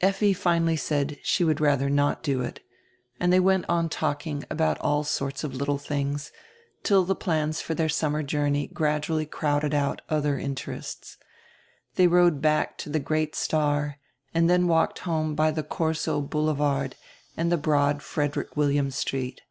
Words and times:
Effi 0.00 0.32
finally 0.32 0.74
said 0.74 1.16
she 1.22 1.44
would 1.44 1.60
rather 1.60 1.88
not 1.88 2.24
do 2.24 2.42
it, 2.42 2.58
and 3.20 3.32
they 3.32 3.38
went 3.38 3.64
on 3.68 3.88
talking 3.88 4.42
about 4.50 4.76
all 4.80 5.04
sorts 5.04 5.44
of 5.44 5.54
little 5.54 5.78
things, 5.78 6.32
till 6.82 7.04
die 7.04 7.14
plans 7.14 7.60
for 7.62 7.76
their 7.76 7.88
summer 7.88 8.24
journey 8.24 8.66
gradually 8.66 9.24
crowded 9.24 9.72
out 9.72 10.02
odier 10.10 10.36
inter 10.36 10.72
ests. 10.78 11.16
They 11.94 12.08
rode 12.08 12.42
back 12.42 12.76
to 12.78 12.90
die 12.90 12.98
"Great 12.98 13.36
Star" 13.36 13.98
and 14.34 14.48
dien 14.48 14.66
walked 14.66 14.98
home 14.98 15.36
by 15.36 15.52
die 15.52 15.62
Korso 15.62 16.20
Boulevard 16.28 16.96
and 17.36 17.48
die 17.48 17.56
broad 17.56 18.02
Frederick 18.02 18.56
William 18.56 18.90
Street. 18.90 19.42